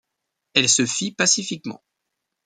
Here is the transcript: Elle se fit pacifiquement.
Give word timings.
Elle 0.55 0.67
se 0.67 0.83
fit 0.87 1.11
pacifiquement. 1.11 1.83